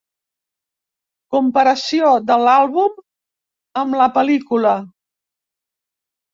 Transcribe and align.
Comparació 1.35 2.15
de 2.31 2.39
l'àlbum 2.45 2.97
amb 3.85 4.01
la 4.03 4.11
pel·lícula. 4.19 4.77